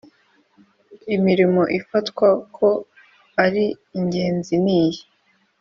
[1.15, 2.69] imirimo ifatwa ko
[3.43, 3.65] ari
[3.97, 5.01] ingenzi niyi